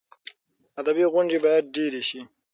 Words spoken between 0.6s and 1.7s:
ادبي غونډې باید